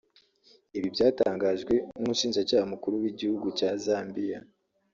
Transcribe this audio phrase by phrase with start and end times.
[0.77, 4.39] Ibi byatangajwe n’umushinjacyaha mukuru w’Igihugu cya Zambia